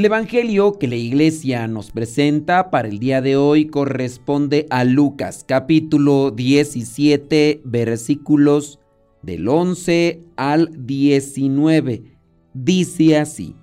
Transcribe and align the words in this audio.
El 0.00 0.06
Evangelio 0.06 0.78
que 0.78 0.88
la 0.88 0.96
iglesia 0.96 1.68
nos 1.68 1.90
presenta 1.90 2.70
para 2.70 2.88
el 2.88 2.98
día 2.98 3.20
de 3.20 3.36
hoy 3.36 3.66
corresponde 3.66 4.66
a 4.70 4.84
Lucas 4.84 5.44
capítulo 5.46 6.30
17 6.30 7.60
versículos 7.66 8.78
del 9.20 9.46
11 9.46 10.22
al 10.36 10.70
19. 10.86 12.16
Dice 12.54 13.18
así, 13.18 13.54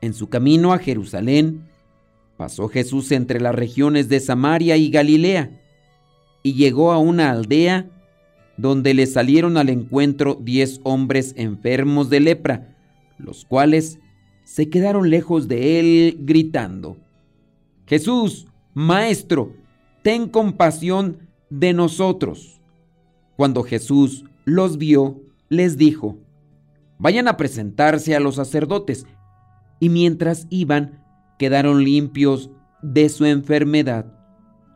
en 0.00 0.14
su 0.14 0.30
camino 0.30 0.72
a 0.72 0.78
Jerusalén, 0.78 1.68
pasó 2.38 2.68
Jesús 2.68 3.12
entre 3.12 3.38
las 3.38 3.54
regiones 3.54 4.08
de 4.08 4.20
Samaria 4.20 4.78
y 4.78 4.88
Galilea, 4.88 5.60
y 6.42 6.54
llegó 6.54 6.92
a 6.92 6.98
una 6.98 7.30
aldea 7.30 7.90
donde 8.56 8.94
le 8.94 9.04
salieron 9.04 9.58
al 9.58 9.68
encuentro 9.68 10.34
diez 10.40 10.80
hombres 10.82 11.34
enfermos 11.36 12.08
de 12.08 12.20
lepra, 12.20 12.74
los 13.18 13.44
cuales 13.44 13.98
se 14.52 14.68
quedaron 14.68 15.08
lejos 15.08 15.48
de 15.48 15.80
él 15.80 16.18
gritando, 16.20 16.98
Jesús, 17.86 18.48
Maestro, 18.74 19.54
ten 20.02 20.28
compasión 20.28 21.20
de 21.48 21.72
nosotros. 21.72 22.60
Cuando 23.34 23.62
Jesús 23.62 24.26
los 24.44 24.76
vio, 24.76 25.22
les 25.48 25.78
dijo, 25.78 26.18
vayan 26.98 27.28
a 27.28 27.38
presentarse 27.38 28.14
a 28.14 28.20
los 28.20 28.34
sacerdotes. 28.34 29.06
Y 29.80 29.88
mientras 29.88 30.46
iban, 30.50 31.02
quedaron 31.38 31.82
limpios 31.82 32.50
de 32.82 33.08
su 33.08 33.24
enfermedad. 33.24 34.12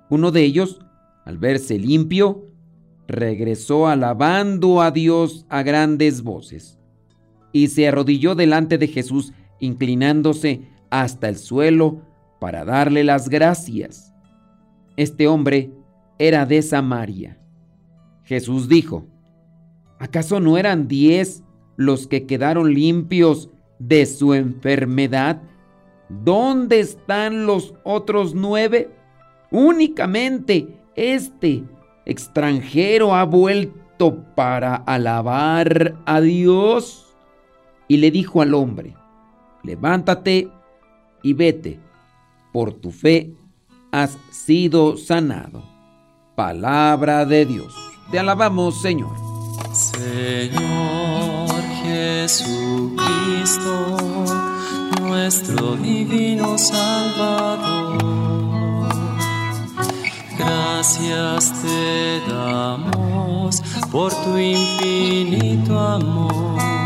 Uno 0.08 0.30
de 0.30 0.42
ellos, 0.42 0.80
al 1.26 1.36
verse 1.36 1.78
limpio, 1.78 2.46
regresó 3.06 3.88
alabando 3.88 4.80
a 4.80 4.90
Dios 4.90 5.44
a 5.50 5.62
grandes 5.62 6.22
voces 6.22 6.78
y 7.52 7.68
se 7.68 7.88
arrodilló 7.88 8.34
delante 8.34 8.78
de 8.78 8.88
Jesús 8.88 9.34
inclinándose 9.60 10.62
hasta 10.90 11.28
el 11.28 11.36
suelo 11.36 12.02
para 12.40 12.64
darle 12.64 13.04
las 13.04 13.28
gracias. 13.28 14.12
Este 14.96 15.28
hombre 15.28 15.70
era 16.18 16.46
de 16.46 16.62
Samaria. 16.62 17.38
Jesús 18.24 18.68
dijo, 18.68 19.06
¿acaso 19.98 20.40
no 20.40 20.58
eran 20.58 20.88
diez 20.88 21.42
los 21.76 22.06
que 22.06 22.26
quedaron 22.26 22.74
limpios 22.74 23.50
de 23.78 24.06
su 24.06 24.34
enfermedad? 24.34 25.42
¿Dónde 26.08 26.80
están 26.80 27.46
los 27.46 27.74
otros 27.84 28.34
nueve? 28.34 28.90
Únicamente 29.50 30.68
este 30.94 31.62
extranjero 32.04 33.14
ha 33.14 33.24
vuelto 33.24 34.24
para 34.34 34.76
alabar 34.76 35.96
a 36.06 36.20
Dios. 36.20 37.02
Y 37.88 37.98
le 37.98 38.10
dijo 38.10 38.42
al 38.42 38.54
hombre, 38.54 38.94
levántate 39.66 40.48
y 41.22 41.32
vete, 41.34 41.80
por 42.52 42.72
tu 42.72 42.92
fe 42.92 43.32
has 43.90 44.16
sido 44.30 44.96
sanado. 44.96 45.62
Palabra 46.36 47.26
de 47.26 47.44
Dios. 47.44 47.74
Te 48.10 48.18
alabamos, 48.18 48.80
Señor. 48.80 49.16
Señor 49.72 51.50
Jesucristo, 51.82 52.96
nuestro 55.02 55.76
divino 55.76 56.56
Salvador. 56.56 57.96
Gracias 60.38 61.52
te 61.62 62.20
damos 62.28 63.62
por 63.90 64.12
tu 64.12 64.38
infinito 64.38 65.78
amor. 65.78 66.85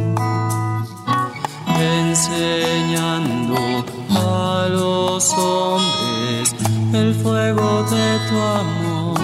enseñando 2.31 3.55
a 4.09 4.67
los 4.69 5.33
hombres 5.33 6.55
el 6.93 7.13
fuego 7.15 7.83
de 7.83 8.19
tu 8.29 8.35
amor. 8.37 9.19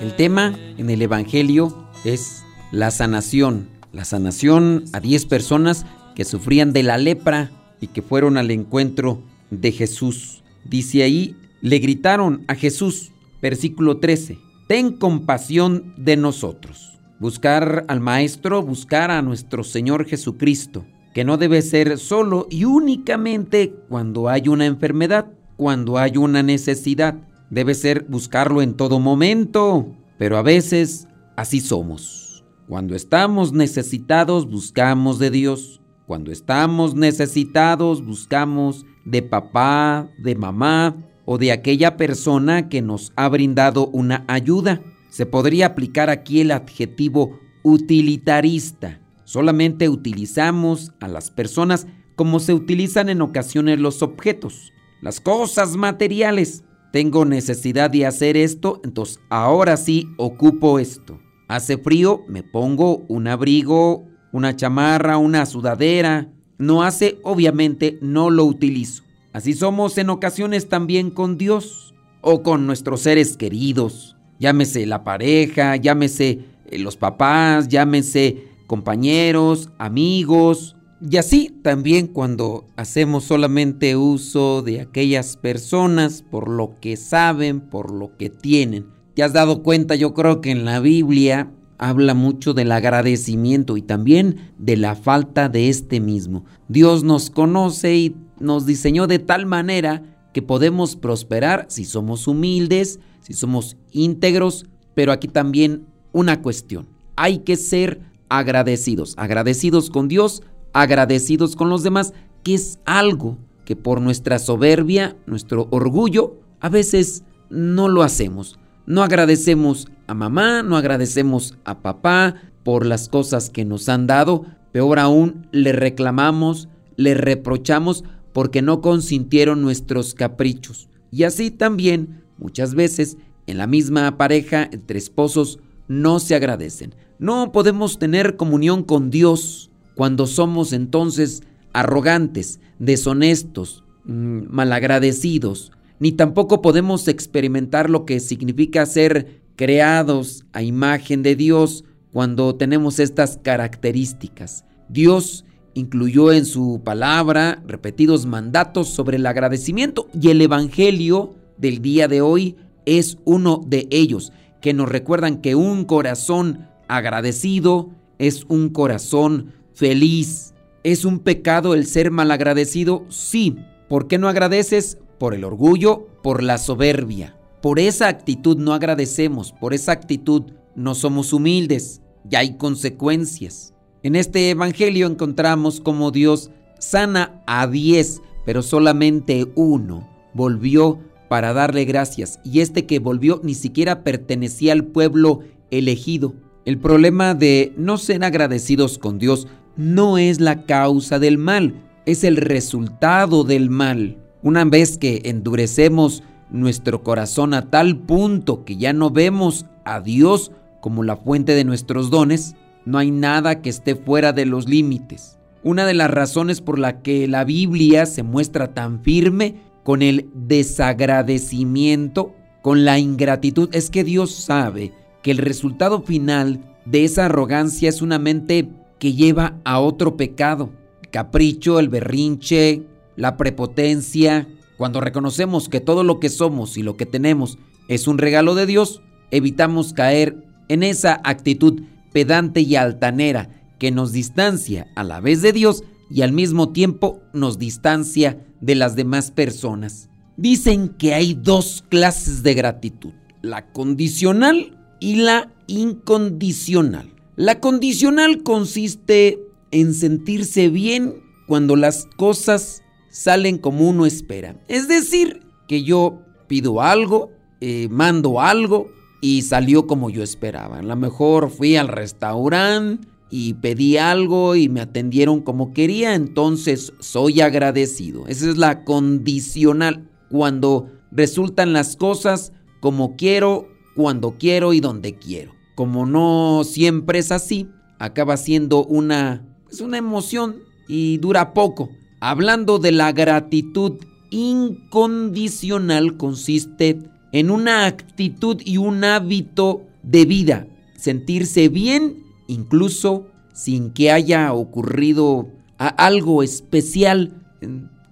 El 0.00 0.14
tema 0.16 0.54
en 0.78 0.90
el 0.90 1.02
Evangelio 1.02 1.88
es 2.04 2.42
la 2.70 2.90
sanación, 2.90 3.68
la 3.92 4.04
sanación 4.04 4.84
a 4.92 5.00
10 5.00 5.26
personas 5.26 5.86
que 6.14 6.24
sufrían 6.24 6.72
de 6.72 6.82
la 6.82 6.98
lepra 6.98 7.50
y 7.80 7.86
que 7.88 8.02
fueron 8.02 8.36
al 8.36 8.50
encuentro 8.50 9.22
de 9.50 9.72
Jesús. 9.72 10.42
Dice 10.64 11.02
ahí, 11.02 11.36
le 11.60 11.78
gritaron 11.78 12.44
a 12.48 12.54
Jesús, 12.54 13.12
versículo 13.40 13.98
13, 13.98 14.38
ten 14.66 14.92
compasión 14.92 15.94
de 15.96 16.16
nosotros 16.16 16.92
buscar 17.22 17.84
al 17.86 18.00
Maestro, 18.00 18.62
buscar 18.62 19.12
a 19.12 19.22
nuestro 19.22 19.62
Señor 19.62 20.06
Jesucristo, 20.06 20.84
que 21.12 21.24
no 21.24 21.36
debe 21.36 21.62
ser 21.62 21.98
solo 21.98 22.46
y 22.50 22.64
únicamente 22.64 23.74
cuando 23.88 24.28
hay 24.28 24.48
una 24.48 24.66
enfermedad, 24.66 25.26
cuando 25.56 25.98
hay 25.98 26.16
una 26.16 26.42
necesidad. 26.42 27.16
Debe 27.50 27.74
ser 27.74 28.06
buscarlo 28.08 28.62
en 28.62 28.74
todo 28.74 28.98
momento, 28.98 29.94
pero 30.18 30.38
a 30.38 30.42
veces 30.42 31.06
así 31.36 31.60
somos. 31.60 32.44
Cuando 32.66 32.94
estamos 32.94 33.52
necesitados, 33.52 34.48
buscamos 34.48 35.18
de 35.18 35.30
Dios. 35.30 35.82
Cuando 36.06 36.32
estamos 36.32 36.94
necesitados, 36.94 38.04
buscamos 38.04 38.86
de 39.04 39.20
papá, 39.22 40.08
de 40.18 40.34
mamá 40.34 40.96
o 41.26 41.36
de 41.36 41.52
aquella 41.52 41.96
persona 41.98 42.70
que 42.70 42.80
nos 42.80 43.12
ha 43.16 43.28
brindado 43.28 43.88
una 43.88 44.24
ayuda. 44.28 44.80
Se 45.10 45.26
podría 45.26 45.66
aplicar 45.66 46.08
aquí 46.08 46.40
el 46.40 46.52
adjetivo 46.52 47.38
utilitarista. 47.62 49.01
Solamente 49.32 49.88
utilizamos 49.88 50.92
a 51.00 51.08
las 51.08 51.30
personas 51.30 51.86
como 52.16 52.38
se 52.38 52.52
utilizan 52.52 53.08
en 53.08 53.22
ocasiones 53.22 53.80
los 53.80 54.02
objetos, 54.02 54.74
las 55.00 55.22
cosas 55.22 55.74
materiales. 55.74 56.64
Tengo 56.92 57.24
necesidad 57.24 57.88
de 57.88 58.04
hacer 58.04 58.36
esto, 58.36 58.82
entonces 58.84 59.20
ahora 59.30 59.78
sí 59.78 60.06
ocupo 60.18 60.78
esto. 60.78 61.18
Hace 61.48 61.78
frío, 61.78 62.20
me 62.28 62.42
pongo 62.42 63.06
un 63.08 63.26
abrigo, 63.26 64.04
una 64.32 64.54
chamarra, 64.54 65.16
una 65.16 65.46
sudadera. 65.46 66.28
No 66.58 66.82
hace, 66.82 67.18
obviamente 67.22 67.98
no 68.02 68.28
lo 68.28 68.44
utilizo. 68.44 69.02
Así 69.32 69.54
somos 69.54 69.96
en 69.96 70.10
ocasiones 70.10 70.68
también 70.68 71.08
con 71.08 71.38
Dios 71.38 71.94
o 72.20 72.42
con 72.42 72.66
nuestros 72.66 73.00
seres 73.00 73.38
queridos 73.38 74.12
llámese 74.42 74.86
la 74.86 75.04
pareja, 75.04 75.76
llámese 75.76 76.40
eh, 76.66 76.78
los 76.78 76.96
papás, 76.96 77.68
llámese 77.68 78.48
compañeros, 78.72 79.68
amigos. 79.76 80.76
Y 81.06 81.18
así 81.18 81.54
también 81.62 82.06
cuando 82.06 82.64
hacemos 82.74 83.24
solamente 83.24 83.96
uso 83.96 84.62
de 84.62 84.80
aquellas 84.80 85.36
personas 85.36 86.22
por 86.22 86.48
lo 86.48 86.80
que 86.80 86.96
saben, 86.96 87.60
por 87.60 87.92
lo 87.92 88.16
que 88.16 88.30
tienen. 88.30 88.86
Te 89.12 89.22
has 89.22 89.34
dado 89.34 89.62
cuenta, 89.62 89.94
yo 89.94 90.14
creo 90.14 90.40
que 90.40 90.50
en 90.52 90.64
la 90.64 90.80
Biblia 90.80 91.52
habla 91.76 92.14
mucho 92.14 92.54
del 92.54 92.72
agradecimiento 92.72 93.76
y 93.76 93.82
también 93.82 94.52
de 94.56 94.78
la 94.78 94.94
falta 94.94 95.50
de 95.50 95.68
este 95.68 96.00
mismo. 96.00 96.46
Dios 96.68 97.04
nos 97.04 97.28
conoce 97.28 97.94
y 97.94 98.16
nos 98.40 98.64
diseñó 98.64 99.06
de 99.06 99.18
tal 99.18 99.44
manera 99.44 100.16
que 100.32 100.40
podemos 100.40 100.96
prosperar 100.96 101.66
si 101.68 101.84
somos 101.84 102.26
humildes, 102.26 103.00
si 103.20 103.34
somos 103.34 103.76
íntegros, 103.90 104.64
pero 104.94 105.12
aquí 105.12 105.28
también 105.28 105.84
una 106.12 106.40
cuestión. 106.40 106.88
Hay 107.16 107.40
que 107.40 107.56
ser 107.56 108.11
agradecidos, 108.38 109.14
agradecidos 109.18 109.90
con 109.90 110.08
Dios, 110.08 110.42
agradecidos 110.72 111.54
con 111.54 111.68
los 111.68 111.82
demás, 111.82 112.14
que 112.42 112.54
es 112.54 112.78
algo 112.86 113.36
que 113.66 113.76
por 113.76 114.00
nuestra 114.00 114.38
soberbia, 114.38 115.16
nuestro 115.26 115.68
orgullo, 115.70 116.40
a 116.60 116.70
veces 116.70 117.24
no 117.50 117.88
lo 117.88 118.02
hacemos. 118.02 118.58
No 118.86 119.02
agradecemos 119.02 119.88
a 120.06 120.14
mamá, 120.14 120.62
no 120.62 120.78
agradecemos 120.78 121.58
a 121.64 121.82
papá 121.82 122.36
por 122.64 122.86
las 122.86 123.08
cosas 123.08 123.50
que 123.50 123.66
nos 123.66 123.88
han 123.90 124.06
dado, 124.06 124.46
peor 124.72 124.98
aún, 124.98 125.46
le 125.52 125.72
reclamamos, 125.72 126.68
le 126.96 127.14
reprochamos 127.14 128.02
porque 128.32 128.62
no 128.62 128.80
consintieron 128.80 129.60
nuestros 129.60 130.14
caprichos. 130.14 130.88
Y 131.10 131.24
así 131.24 131.50
también, 131.50 132.22
muchas 132.38 132.74
veces, 132.74 133.18
en 133.46 133.58
la 133.58 133.66
misma 133.66 134.16
pareja, 134.16 134.68
entre 134.72 134.98
esposos, 134.98 135.58
no 135.86 136.18
se 136.18 136.34
agradecen. 136.34 136.94
No 137.22 137.52
podemos 137.52 138.00
tener 138.00 138.34
comunión 138.36 138.82
con 138.82 139.08
Dios 139.08 139.70
cuando 139.94 140.26
somos 140.26 140.72
entonces 140.72 141.44
arrogantes, 141.72 142.58
deshonestos, 142.80 143.84
mm, 144.06 144.46
malagradecidos, 144.48 145.70
ni 146.00 146.10
tampoco 146.10 146.60
podemos 146.62 147.06
experimentar 147.06 147.90
lo 147.90 148.06
que 148.06 148.18
significa 148.18 148.84
ser 148.86 149.40
creados 149.54 150.44
a 150.52 150.64
imagen 150.64 151.22
de 151.22 151.36
Dios 151.36 151.84
cuando 152.12 152.56
tenemos 152.56 152.98
estas 152.98 153.38
características. 153.40 154.64
Dios 154.88 155.44
incluyó 155.74 156.32
en 156.32 156.44
su 156.44 156.80
palabra 156.82 157.62
repetidos 157.68 158.26
mandatos 158.26 158.88
sobre 158.88 159.18
el 159.18 159.26
agradecimiento 159.26 160.08
y 160.20 160.30
el 160.30 160.40
Evangelio 160.40 161.36
del 161.56 161.82
día 161.82 162.08
de 162.08 162.20
hoy 162.20 162.56
es 162.84 163.16
uno 163.24 163.62
de 163.64 163.86
ellos, 163.92 164.32
que 164.60 164.74
nos 164.74 164.88
recuerdan 164.88 165.40
que 165.40 165.54
un 165.54 165.84
corazón 165.84 166.71
agradecido 166.96 167.90
es 168.18 168.44
un 168.48 168.68
corazón 168.68 169.52
feliz. 169.74 170.54
¿Es 170.84 171.04
un 171.04 171.20
pecado 171.20 171.74
el 171.74 171.86
ser 171.86 172.10
malagradecido? 172.10 173.04
Sí. 173.08 173.56
¿Por 173.88 174.08
qué 174.08 174.18
no 174.18 174.28
agradeces? 174.28 174.98
Por 175.18 175.34
el 175.34 175.44
orgullo, 175.44 176.06
por 176.22 176.42
la 176.42 176.58
soberbia. 176.58 177.36
Por 177.60 177.78
esa 177.78 178.08
actitud 178.08 178.56
no 178.56 178.74
agradecemos, 178.74 179.52
por 179.52 179.72
esa 179.72 179.92
actitud 179.92 180.42
no 180.74 180.96
somos 180.96 181.32
humildes 181.32 182.02
y 182.28 182.34
hay 182.34 182.56
consecuencias. 182.56 183.72
En 184.02 184.16
este 184.16 184.50
Evangelio 184.50 185.06
encontramos 185.06 185.80
como 185.80 186.10
Dios 186.10 186.50
sana 186.80 187.40
a 187.46 187.68
diez, 187.68 188.20
pero 188.44 188.62
solamente 188.62 189.46
uno 189.54 190.08
volvió 190.34 190.98
para 191.28 191.52
darle 191.52 191.84
gracias 191.84 192.40
y 192.44 192.60
este 192.60 192.84
que 192.84 192.98
volvió 192.98 193.40
ni 193.44 193.54
siquiera 193.54 194.02
pertenecía 194.02 194.72
al 194.72 194.84
pueblo 194.84 195.40
elegido. 195.70 196.34
El 196.64 196.78
problema 196.78 197.34
de 197.34 197.72
no 197.76 197.98
ser 197.98 198.22
agradecidos 198.22 198.96
con 198.96 199.18
Dios 199.18 199.48
no 199.76 200.16
es 200.16 200.40
la 200.40 200.64
causa 200.64 201.18
del 201.18 201.36
mal, 201.36 201.74
es 202.06 202.22
el 202.22 202.36
resultado 202.36 203.42
del 203.42 203.68
mal. 203.68 204.18
Una 204.42 204.64
vez 204.64 204.96
que 204.96 205.22
endurecemos 205.24 206.22
nuestro 206.50 207.02
corazón 207.02 207.52
a 207.54 207.68
tal 207.70 207.96
punto 207.96 208.64
que 208.64 208.76
ya 208.76 208.92
no 208.92 209.10
vemos 209.10 209.66
a 209.84 210.00
Dios 210.00 210.52
como 210.80 211.02
la 211.02 211.16
fuente 211.16 211.56
de 211.56 211.64
nuestros 211.64 212.10
dones, 212.10 212.54
no 212.84 212.98
hay 212.98 213.10
nada 213.10 213.60
que 213.60 213.70
esté 213.70 213.96
fuera 213.96 214.32
de 214.32 214.46
los 214.46 214.68
límites. 214.68 215.40
Una 215.64 215.84
de 215.84 215.94
las 215.94 216.12
razones 216.12 216.60
por 216.60 216.78
la 216.78 217.02
que 217.02 217.26
la 217.26 217.42
Biblia 217.42 218.06
se 218.06 218.22
muestra 218.22 218.72
tan 218.72 219.02
firme 219.02 219.56
con 219.82 220.00
el 220.02 220.30
desagradecimiento, 220.34 222.36
con 222.62 222.84
la 222.84 223.00
ingratitud, 223.00 223.68
es 223.72 223.90
que 223.90 224.04
Dios 224.04 224.32
sabe 224.32 224.92
que 225.22 225.30
el 225.30 225.38
resultado 225.38 226.02
final 226.02 226.60
de 226.84 227.04
esa 227.04 227.26
arrogancia 227.26 227.88
es 227.88 228.02
una 228.02 228.18
mente 228.18 228.68
que 228.98 229.14
lleva 229.14 229.58
a 229.64 229.80
otro 229.80 230.16
pecado. 230.16 230.70
El 231.02 231.10
capricho, 231.10 231.78
el 231.78 231.88
berrinche, 231.88 232.82
la 233.16 233.36
prepotencia. 233.36 234.48
Cuando 234.76 235.00
reconocemos 235.00 235.68
que 235.68 235.80
todo 235.80 236.04
lo 236.04 236.20
que 236.20 236.28
somos 236.28 236.76
y 236.76 236.82
lo 236.82 236.96
que 236.96 237.06
tenemos 237.06 237.58
es 237.88 238.08
un 238.08 238.18
regalo 238.18 238.54
de 238.54 238.66
Dios, 238.66 239.02
evitamos 239.30 239.92
caer 239.92 240.44
en 240.68 240.82
esa 240.82 241.20
actitud 241.24 241.82
pedante 242.12 242.60
y 242.60 242.76
altanera 242.76 243.48
que 243.78 243.90
nos 243.90 244.12
distancia 244.12 244.86
a 244.94 245.04
la 245.04 245.20
vez 245.20 245.42
de 245.42 245.52
Dios 245.52 245.84
y 246.10 246.22
al 246.22 246.32
mismo 246.32 246.70
tiempo 246.70 247.20
nos 247.32 247.58
distancia 247.58 248.44
de 248.60 248.74
las 248.74 248.96
demás 248.96 249.30
personas. 249.30 250.08
Dicen 250.36 250.88
que 250.88 251.14
hay 251.14 251.34
dos 251.34 251.84
clases 251.88 252.42
de 252.42 252.54
gratitud, 252.54 253.12
la 253.40 253.72
condicional 253.72 254.78
y 255.02 255.16
la 255.16 255.52
incondicional. 255.66 257.10
La 257.34 257.58
condicional 257.58 258.44
consiste 258.44 259.40
en 259.72 259.94
sentirse 259.94 260.68
bien 260.68 261.24
cuando 261.48 261.74
las 261.74 262.06
cosas 262.16 262.82
salen 263.10 263.58
como 263.58 263.88
uno 263.88 264.06
espera. 264.06 264.54
Es 264.68 264.86
decir, 264.86 265.42
que 265.66 265.82
yo 265.82 266.20
pido 266.46 266.80
algo, 266.80 267.32
eh, 267.60 267.88
mando 267.90 268.40
algo 268.40 268.92
y 269.20 269.42
salió 269.42 269.88
como 269.88 270.08
yo 270.08 270.22
esperaba. 270.22 270.78
A 270.78 270.82
lo 270.82 270.94
mejor 270.94 271.50
fui 271.50 271.74
al 271.74 271.88
restaurante 271.88 273.08
y 273.28 273.54
pedí 273.54 273.96
algo 273.96 274.54
y 274.54 274.68
me 274.68 274.82
atendieron 274.82 275.40
como 275.40 275.72
quería, 275.72 276.14
entonces 276.14 276.92
soy 277.00 277.40
agradecido. 277.40 278.28
Esa 278.28 278.50
es 278.50 278.56
la 278.56 278.84
condicional, 278.84 280.08
cuando 280.30 280.90
resultan 281.10 281.72
las 281.72 281.96
cosas 281.96 282.52
como 282.78 283.16
quiero, 283.16 283.71
cuando 283.94 284.36
quiero 284.38 284.72
y 284.72 284.80
donde 284.80 285.14
quiero 285.14 285.52
como 285.74 286.06
no 286.06 286.62
siempre 286.64 287.18
es 287.18 287.32
así, 287.32 287.68
acaba 287.98 288.36
siendo 288.36 288.84
una, 288.84 289.44
es 289.70 289.80
una 289.80 289.98
emoción 289.98 290.56
y 290.88 291.18
dura 291.18 291.54
poco. 291.54 291.90
Hablando 292.20 292.78
de 292.78 292.92
la 292.92 293.12
gratitud 293.12 293.94
incondicional 294.30 296.16
consiste 296.16 296.98
en 297.32 297.50
una 297.50 297.86
actitud 297.86 298.60
y 298.64 298.76
un 298.76 299.02
hábito 299.02 299.82
de 300.02 300.24
vida, 300.24 300.66
sentirse 300.96 301.68
bien 301.68 302.22
incluso 302.46 303.26
sin 303.54 303.90
que 303.92 304.10
haya 304.10 304.52
ocurrido 304.52 305.48
algo 305.78 306.42
especial. 306.42 307.34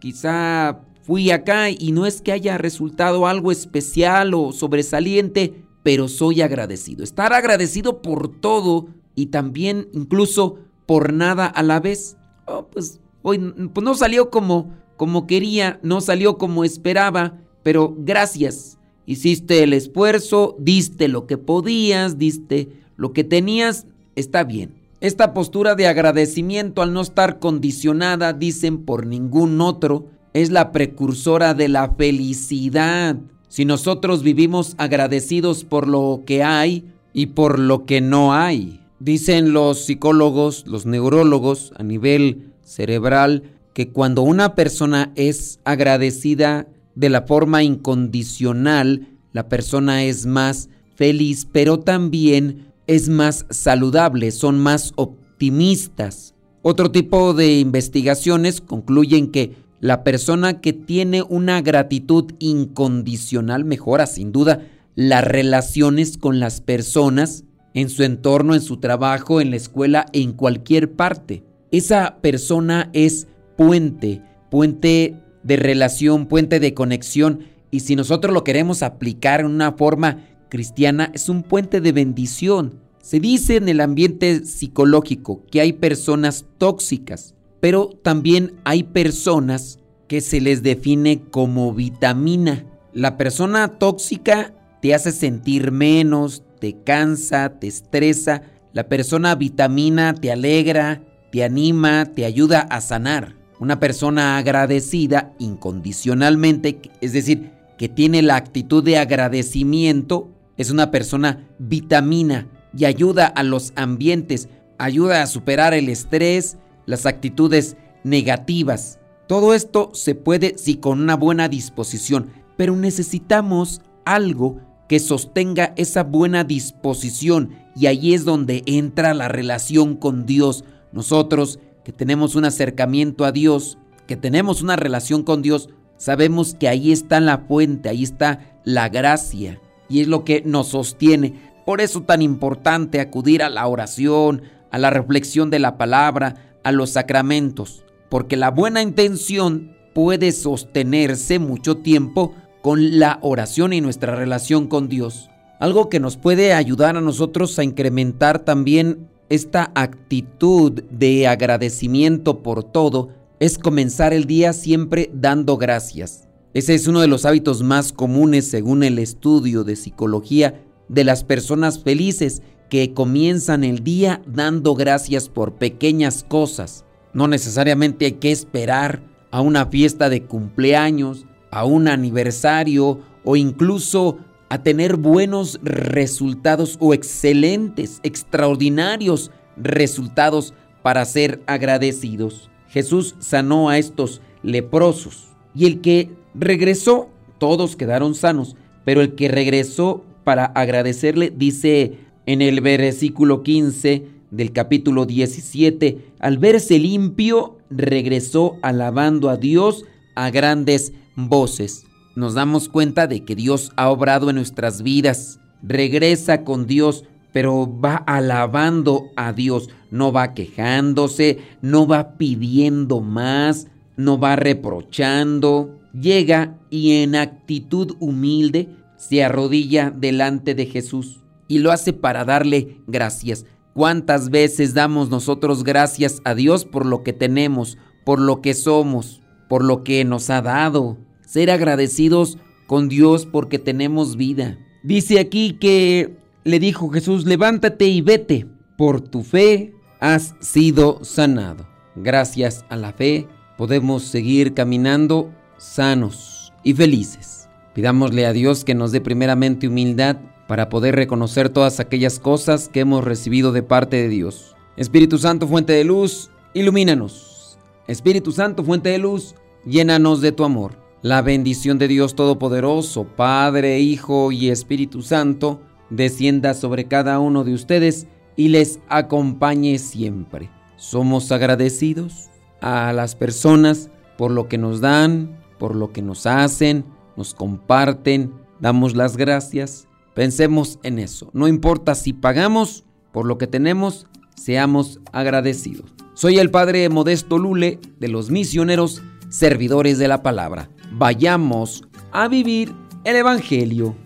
Quizá 0.00 0.80
fui 1.02 1.30
acá 1.30 1.70
y 1.70 1.92
no 1.92 2.06
es 2.06 2.22
que 2.22 2.32
haya 2.32 2.58
resultado 2.58 3.26
algo 3.26 3.52
especial 3.52 4.34
o 4.34 4.52
sobresaliente, 4.52 5.64
pero 5.82 6.08
soy 6.08 6.42
agradecido. 6.42 7.04
Estar 7.04 7.32
agradecido 7.32 8.02
por 8.02 8.28
todo 8.40 8.88
y 9.14 9.26
también 9.26 9.88
incluso 9.92 10.58
por 10.86 11.12
nada 11.12 11.46
a 11.46 11.62
la 11.62 11.80
vez. 11.80 12.16
Oh, 12.46 12.66
pues 12.66 13.00
hoy 13.22 13.38
pues 13.72 13.84
no 13.84 13.94
salió 13.94 14.30
como, 14.30 14.74
como 14.96 15.26
quería, 15.26 15.78
no 15.82 16.00
salió 16.00 16.38
como 16.38 16.64
esperaba, 16.64 17.38
pero 17.62 17.94
gracias. 17.98 18.78
Hiciste 19.06 19.62
el 19.62 19.72
esfuerzo, 19.72 20.56
diste 20.58 21.08
lo 21.08 21.26
que 21.26 21.38
podías, 21.38 22.18
diste 22.18 22.68
lo 22.96 23.12
que 23.12 23.24
tenías, 23.24 23.86
está 24.14 24.44
bien. 24.44 24.74
Esta 25.00 25.32
postura 25.32 25.74
de 25.74 25.86
agradecimiento 25.86 26.82
al 26.82 26.92
no 26.92 27.00
estar 27.00 27.38
condicionada, 27.38 28.34
dicen 28.34 28.84
por 28.84 29.06
ningún 29.06 29.60
otro, 29.62 30.06
es 30.34 30.50
la 30.50 30.72
precursora 30.72 31.54
de 31.54 31.68
la 31.68 31.94
felicidad. 31.94 33.16
Si 33.50 33.64
nosotros 33.64 34.22
vivimos 34.22 34.76
agradecidos 34.78 35.64
por 35.64 35.88
lo 35.88 36.22
que 36.24 36.44
hay 36.44 36.84
y 37.12 37.26
por 37.26 37.58
lo 37.58 37.84
que 37.84 38.00
no 38.00 38.32
hay. 38.32 38.80
Dicen 39.00 39.52
los 39.52 39.86
psicólogos, 39.86 40.68
los 40.68 40.86
neurólogos 40.86 41.72
a 41.76 41.82
nivel 41.82 42.52
cerebral, 42.62 43.42
que 43.74 43.88
cuando 43.88 44.22
una 44.22 44.54
persona 44.54 45.10
es 45.16 45.58
agradecida 45.64 46.68
de 46.94 47.10
la 47.10 47.22
forma 47.22 47.64
incondicional, 47.64 49.08
la 49.32 49.48
persona 49.48 50.04
es 50.04 50.26
más 50.26 50.68
feliz, 50.94 51.44
pero 51.50 51.80
también 51.80 52.68
es 52.86 53.08
más 53.08 53.46
saludable, 53.50 54.30
son 54.30 54.60
más 54.60 54.92
optimistas. 54.94 56.34
Otro 56.62 56.92
tipo 56.92 57.34
de 57.34 57.58
investigaciones 57.58 58.60
concluyen 58.60 59.32
que 59.32 59.56
la 59.80 60.04
persona 60.04 60.60
que 60.60 60.72
tiene 60.72 61.22
una 61.22 61.62
gratitud 61.62 62.32
incondicional 62.38 63.64
mejora 63.64 64.06
sin 64.06 64.30
duda 64.32 64.60
las 64.94 65.24
relaciones 65.24 66.18
con 66.18 66.40
las 66.40 66.60
personas 66.60 67.44
en 67.74 67.88
su 67.88 68.02
entorno, 68.02 68.54
en 68.54 68.60
su 68.60 68.78
trabajo, 68.78 69.40
en 69.40 69.50
la 69.50 69.56
escuela, 69.56 70.06
en 70.12 70.32
cualquier 70.32 70.92
parte. 70.92 71.44
Esa 71.70 72.18
persona 72.20 72.90
es 72.92 73.28
puente, 73.56 74.22
puente 74.50 75.16
de 75.42 75.56
relación, 75.56 76.26
puente 76.26 76.60
de 76.60 76.74
conexión. 76.74 77.40
Y 77.70 77.80
si 77.80 77.96
nosotros 77.96 78.34
lo 78.34 78.44
queremos 78.44 78.82
aplicar 78.82 79.40
en 79.40 79.46
una 79.46 79.72
forma 79.72 80.26
cristiana, 80.48 81.10
es 81.14 81.28
un 81.28 81.42
puente 81.42 81.80
de 81.80 81.92
bendición. 81.92 82.80
Se 83.00 83.20
dice 83.20 83.56
en 83.56 83.68
el 83.68 83.80
ambiente 83.80 84.44
psicológico 84.44 85.46
que 85.50 85.60
hay 85.60 85.72
personas 85.72 86.44
tóxicas, 86.58 87.34
pero 87.60 87.90
también 88.02 88.54
hay 88.64 88.82
personas 88.82 89.78
que 90.08 90.20
se 90.20 90.40
les 90.40 90.62
define 90.62 91.22
como 91.30 91.72
vitamina. 91.72 92.64
La 92.92 93.16
persona 93.16 93.78
tóxica 93.78 94.52
te 94.82 94.94
hace 94.94 95.12
sentir 95.12 95.70
menos, 95.70 96.42
te 96.58 96.82
cansa, 96.82 97.60
te 97.60 97.68
estresa. 97.68 98.42
La 98.72 98.88
persona 98.88 99.34
vitamina 99.34 100.14
te 100.14 100.32
alegra, 100.32 101.02
te 101.30 101.44
anima, 101.44 102.06
te 102.06 102.24
ayuda 102.24 102.60
a 102.60 102.80
sanar. 102.80 103.36
Una 103.60 103.78
persona 103.78 104.38
agradecida 104.38 105.32
incondicionalmente, 105.38 106.80
es 107.00 107.12
decir, 107.12 107.50
que 107.76 107.88
tiene 107.88 108.22
la 108.22 108.36
actitud 108.36 108.82
de 108.82 108.98
agradecimiento, 108.98 110.30
es 110.56 110.70
una 110.70 110.90
persona 110.90 111.46
vitamina 111.58 112.48
y 112.76 112.86
ayuda 112.86 113.26
a 113.26 113.42
los 113.42 113.72
ambientes, 113.76 114.48
ayuda 114.78 115.22
a 115.22 115.26
superar 115.26 115.74
el 115.74 115.88
estrés, 115.88 116.56
las 116.90 117.06
actitudes 117.06 117.76
negativas. 118.04 118.98
Todo 119.26 119.54
esto 119.54 119.90
se 119.94 120.14
puede 120.14 120.58
si 120.58 120.76
con 120.76 121.00
una 121.00 121.16
buena 121.16 121.48
disposición, 121.48 122.30
pero 122.56 122.76
necesitamos 122.76 123.80
algo 124.04 124.60
que 124.88 124.98
sostenga 124.98 125.72
esa 125.76 126.02
buena 126.02 126.42
disposición 126.42 127.50
y 127.76 127.86
ahí 127.86 128.12
es 128.12 128.24
donde 128.24 128.64
entra 128.66 129.14
la 129.14 129.28
relación 129.28 129.94
con 129.94 130.26
Dios. 130.26 130.64
Nosotros 130.92 131.60
que 131.84 131.92
tenemos 131.92 132.34
un 132.34 132.44
acercamiento 132.44 133.24
a 133.24 133.30
Dios, 133.30 133.78
que 134.08 134.16
tenemos 134.16 134.62
una 134.62 134.74
relación 134.74 135.22
con 135.22 135.42
Dios, 135.42 135.68
sabemos 135.96 136.54
que 136.54 136.68
ahí 136.68 136.90
está 136.90 137.20
la 137.20 137.38
fuente, 137.38 137.88
ahí 137.88 138.02
está 138.02 138.58
la 138.64 138.88
gracia 138.88 139.60
y 139.88 140.00
es 140.00 140.08
lo 140.08 140.24
que 140.24 140.42
nos 140.44 140.68
sostiene. 140.68 141.34
Por 141.64 141.80
eso 141.80 142.02
tan 142.02 142.20
importante 142.20 143.00
acudir 143.00 143.44
a 143.44 143.48
la 143.48 143.66
oración, 143.68 144.42
a 144.72 144.78
la 144.78 144.90
reflexión 144.90 145.50
de 145.50 145.60
la 145.60 145.78
palabra, 145.78 146.49
a 146.62 146.72
los 146.72 146.90
sacramentos, 146.90 147.84
porque 148.08 148.36
la 148.36 148.50
buena 148.50 148.82
intención 148.82 149.76
puede 149.94 150.32
sostenerse 150.32 151.38
mucho 151.38 151.78
tiempo 151.78 152.34
con 152.62 152.98
la 152.98 153.18
oración 153.22 153.72
y 153.72 153.80
nuestra 153.80 154.14
relación 154.14 154.66
con 154.66 154.88
Dios. 154.88 155.30
Algo 155.58 155.88
que 155.88 156.00
nos 156.00 156.16
puede 156.16 156.52
ayudar 156.52 156.96
a 156.96 157.00
nosotros 157.00 157.58
a 157.58 157.64
incrementar 157.64 158.40
también 158.40 159.08
esta 159.28 159.70
actitud 159.74 160.82
de 160.90 161.28
agradecimiento 161.28 162.42
por 162.42 162.64
todo 162.64 163.10
es 163.38 163.58
comenzar 163.58 164.12
el 164.12 164.24
día 164.26 164.52
siempre 164.52 165.10
dando 165.14 165.56
gracias. 165.56 166.28
Ese 166.52 166.74
es 166.74 166.88
uno 166.88 167.00
de 167.00 167.06
los 167.06 167.24
hábitos 167.24 167.62
más 167.62 167.92
comunes 167.92 168.48
según 168.48 168.82
el 168.82 168.98
estudio 168.98 169.62
de 169.62 169.76
psicología 169.76 170.62
de 170.88 171.04
las 171.04 171.22
personas 171.22 171.82
felices 171.82 172.42
que 172.70 172.94
comienzan 172.94 173.64
el 173.64 173.84
día 173.84 174.22
dando 174.26 174.74
gracias 174.74 175.28
por 175.28 175.54
pequeñas 175.54 176.24
cosas. 176.26 176.86
No 177.12 177.28
necesariamente 177.28 178.06
hay 178.06 178.12
que 178.12 178.30
esperar 178.30 179.02
a 179.30 179.42
una 179.42 179.66
fiesta 179.66 180.08
de 180.08 180.22
cumpleaños, 180.22 181.26
a 181.50 181.64
un 181.64 181.88
aniversario 181.88 183.00
o 183.24 183.36
incluso 183.36 184.18
a 184.48 184.62
tener 184.62 184.96
buenos 184.96 185.60
resultados 185.62 186.76
o 186.80 186.94
excelentes, 186.94 188.00
extraordinarios 188.02 189.30
resultados 189.56 190.54
para 190.82 191.04
ser 191.04 191.42
agradecidos. 191.46 192.50
Jesús 192.68 193.16
sanó 193.18 193.68
a 193.68 193.78
estos 193.78 194.22
leprosos 194.42 195.28
y 195.54 195.66
el 195.66 195.80
que 195.80 196.10
regresó, 196.34 197.10
todos 197.38 197.74
quedaron 197.74 198.14
sanos, 198.14 198.56
pero 198.84 199.00
el 199.00 199.14
que 199.16 199.28
regresó 199.28 200.04
para 200.24 200.44
agradecerle 200.44 201.32
dice 201.34 201.98
en 202.26 202.42
el 202.42 202.60
versículo 202.60 203.42
15 203.42 204.06
del 204.30 204.52
capítulo 204.52 205.06
17, 205.06 206.12
al 206.20 206.38
verse 206.38 206.78
limpio, 206.78 207.58
regresó 207.70 208.56
alabando 208.62 209.28
a 209.28 209.36
Dios 209.36 209.84
a 210.14 210.30
grandes 210.30 210.92
voces. 211.16 211.84
Nos 212.16 212.34
damos 212.34 212.68
cuenta 212.68 213.06
de 213.06 213.24
que 213.24 213.34
Dios 213.34 213.72
ha 213.76 213.90
obrado 213.90 214.30
en 214.30 214.36
nuestras 214.36 214.82
vidas. 214.82 215.40
Regresa 215.62 216.44
con 216.44 216.66
Dios, 216.66 217.04
pero 217.32 217.68
va 217.80 217.96
alabando 217.96 219.04
a 219.16 219.32
Dios. 219.32 219.68
No 219.90 220.12
va 220.12 220.34
quejándose, 220.34 221.38
no 221.62 221.86
va 221.86 222.16
pidiendo 222.16 223.00
más, 223.00 223.68
no 223.96 224.18
va 224.18 224.36
reprochando. 224.36 225.78
Llega 225.92 226.58
y 226.70 227.02
en 227.02 227.16
actitud 227.16 227.96
humilde 227.98 228.68
se 228.96 229.24
arrodilla 229.24 229.90
delante 229.90 230.54
de 230.54 230.66
Jesús 230.66 231.20
y 231.50 231.58
lo 231.58 231.72
hace 231.72 231.92
para 231.92 232.24
darle 232.24 232.76
gracias. 232.86 233.44
¿Cuántas 233.74 234.30
veces 234.30 234.72
damos 234.72 235.10
nosotros 235.10 235.64
gracias 235.64 236.22
a 236.24 236.36
Dios 236.36 236.64
por 236.64 236.86
lo 236.86 237.02
que 237.02 237.12
tenemos, 237.12 237.76
por 238.04 238.20
lo 238.20 238.40
que 238.40 238.54
somos, 238.54 239.20
por 239.48 239.64
lo 239.64 239.82
que 239.82 240.04
nos 240.04 240.30
ha 240.30 240.42
dado? 240.42 240.96
Ser 241.26 241.50
agradecidos 241.50 242.38
con 242.68 242.88
Dios 242.88 243.26
porque 243.26 243.58
tenemos 243.58 244.16
vida. 244.16 244.60
Dice 244.84 245.18
aquí 245.18 245.54
que 245.54 246.16
le 246.44 246.60
dijo 246.60 246.88
Jesús, 246.88 247.26
levántate 247.26 247.86
y 247.88 248.00
vete, 248.00 248.46
por 248.78 249.00
tu 249.00 249.24
fe 249.24 249.74
has 249.98 250.36
sido 250.38 251.00
sanado. 251.02 251.66
Gracias 251.96 252.64
a 252.68 252.76
la 252.76 252.92
fe 252.92 253.26
podemos 253.58 254.04
seguir 254.04 254.54
caminando 254.54 255.34
sanos 255.58 256.52
y 256.62 256.74
felices. 256.74 257.48
Pidámosle 257.74 258.24
a 258.26 258.32
Dios 258.32 258.64
que 258.64 258.76
nos 258.76 258.92
dé 258.92 259.00
primeramente 259.00 259.66
humildad 259.66 260.16
para 260.50 260.68
poder 260.68 260.96
reconocer 260.96 261.48
todas 261.48 261.78
aquellas 261.78 262.18
cosas 262.18 262.68
que 262.68 262.80
hemos 262.80 263.04
recibido 263.04 263.52
de 263.52 263.62
parte 263.62 263.98
de 263.98 264.08
Dios. 264.08 264.56
Espíritu 264.76 265.16
Santo, 265.16 265.46
fuente 265.46 265.74
de 265.74 265.84
luz, 265.84 266.32
ilumínanos. 266.54 267.56
Espíritu 267.86 268.32
Santo, 268.32 268.64
fuente 268.64 268.88
de 268.88 268.98
luz, 268.98 269.36
llénanos 269.64 270.20
de 270.20 270.32
tu 270.32 270.42
amor. 270.42 270.72
La 271.02 271.22
bendición 271.22 271.78
de 271.78 271.86
Dios 271.86 272.16
Todopoderoso, 272.16 273.04
Padre, 273.04 273.78
Hijo 273.78 274.32
y 274.32 274.50
Espíritu 274.50 275.02
Santo, 275.02 275.60
descienda 275.88 276.54
sobre 276.54 276.86
cada 276.86 277.20
uno 277.20 277.44
de 277.44 277.54
ustedes 277.54 278.08
y 278.34 278.48
les 278.48 278.80
acompañe 278.88 279.78
siempre. 279.78 280.50
Somos 280.74 281.30
agradecidos 281.30 282.28
a 282.60 282.92
las 282.92 283.14
personas 283.14 283.88
por 284.18 284.32
lo 284.32 284.48
que 284.48 284.58
nos 284.58 284.80
dan, 284.80 285.38
por 285.60 285.76
lo 285.76 285.92
que 285.92 286.02
nos 286.02 286.26
hacen, 286.26 286.84
nos 287.16 287.34
comparten, 287.34 288.32
damos 288.58 288.96
las 288.96 289.16
gracias 289.16 289.86
Pensemos 290.14 290.78
en 290.82 290.98
eso. 290.98 291.30
No 291.32 291.48
importa 291.48 291.94
si 291.94 292.12
pagamos 292.12 292.84
por 293.12 293.26
lo 293.26 293.38
que 293.38 293.46
tenemos, 293.46 294.06
seamos 294.36 295.00
agradecidos. 295.12 295.92
Soy 296.14 296.38
el 296.38 296.50
Padre 296.50 296.88
Modesto 296.88 297.38
Lule 297.38 297.78
de 297.98 298.08
los 298.08 298.30
misioneros 298.30 299.02
servidores 299.28 299.98
de 299.98 300.08
la 300.08 300.22
palabra. 300.22 300.68
Vayamos 300.92 301.84
a 302.12 302.28
vivir 302.28 302.74
el 303.04 303.16
Evangelio. 303.16 303.96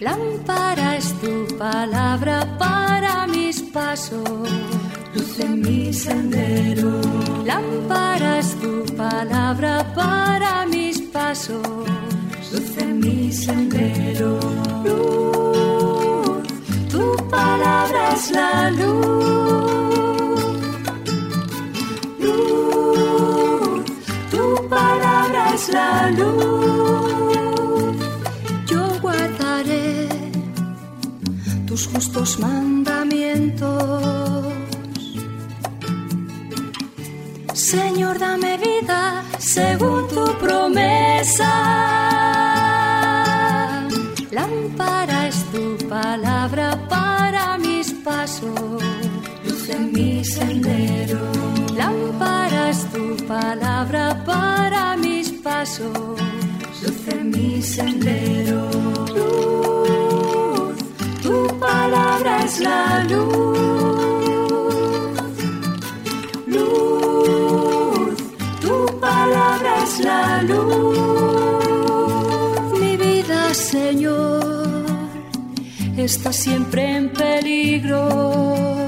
Lámpara 0.00 0.96
es 0.96 1.12
tu 1.20 1.56
palabra 1.56 2.56
para 2.58 3.26
mis 3.26 3.62
pasos, 3.62 4.22
luz 5.14 5.40
en 5.40 5.60
mi 5.60 5.92
sendero. 5.92 7.00
Lámpara 7.44 8.38
es 8.38 8.54
tu 8.60 8.84
palabra 8.94 9.92
para 9.94 10.66
mis 10.66 11.00
pasos 11.00 11.97
mi 13.00 13.32
sendero. 13.32 14.38
Luz, 14.84 16.46
tu 16.92 17.04
palabra 17.30 18.00
es 18.14 18.30
la 18.30 18.70
luz. 18.70 20.42
Luz, 22.24 23.84
tu 24.30 24.68
palabra 24.68 25.54
es 25.54 25.68
la 25.78 26.10
luz. 26.10 27.96
Yo 28.70 28.82
guardaré 29.00 30.08
tus 31.66 31.86
justos 31.86 32.38
mandamientos. 32.38 33.98
Señor, 37.54 38.18
dame 38.18 38.56
vida 38.56 39.24
según 39.38 40.08
tu 40.08 40.24
promesa 40.38 41.67
mi 50.18 50.24
sendero. 50.24 51.20
Lámparas 51.76 52.78
tu 52.92 53.16
palabra 53.26 54.04
para 54.24 54.96
mis 54.96 55.30
pasos, 55.30 56.18
luz 56.82 57.08
en 57.16 57.30
mi 57.30 57.62
sendero. 57.62 58.60
Luz, 59.16 60.76
tu 61.22 61.36
palabra 61.58 62.32
es 62.44 62.60
la 62.68 63.04
luz. 63.12 63.58
Luz, 66.54 68.16
tu 68.64 68.74
palabra 69.06 69.70
es 69.84 70.00
la 70.00 70.42
luz. 70.50 70.98
Mi 72.80 72.96
vida, 72.96 73.54
Señor 73.54 74.84
está 75.96 76.32
siempre 76.32 76.96
en 76.96 77.12
peligro. 77.12 78.87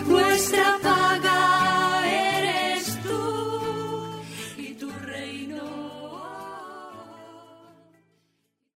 nuestra 0.11 0.77
paga. 0.83 1.30